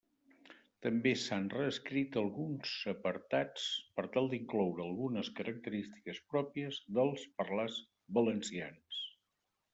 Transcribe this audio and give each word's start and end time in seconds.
També 0.85 1.11
s'han 1.23 1.43
reescrit 1.55 2.17
alguns 2.21 2.71
apartats 2.93 3.67
per 3.99 4.05
tal 4.17 4.31
d'incloure 4.33 4.87
algunes 4.87 5.31
característiques 5.41 6.23
pròpies 6.33 6.81
dels 6.99 7.29
parlars 7.43 7.79
valencians. 8.19 9.07